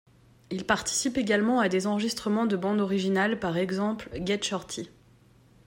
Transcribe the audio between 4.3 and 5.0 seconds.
Shorty.